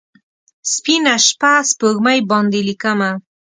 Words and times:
سپینه 0.73 1.13
شپه، 1.27 1.53
سپوږمۍ 1.69 2.19
باندې 2.29 2.59
لیکمه 2.67 3.09